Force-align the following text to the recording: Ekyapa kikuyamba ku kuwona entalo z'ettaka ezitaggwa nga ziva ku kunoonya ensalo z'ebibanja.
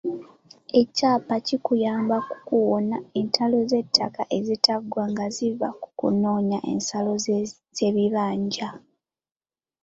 Ekyapa 0.81 1.35
kikuyamba 1.47 2.17
ku 2.27 2.35
kuwona 2.47 2.97
entalo 3.19 3.57
z'ettaka 3.69 4.23
ezitaggwa 4.37 5.03
nga 5.11 5.25
ziva 5.35 5.69
ku 5.81 5.87
kunoonya 5.99 6.59
ensalo 6.71 7.11
z'ebibanja. 7.77 8.69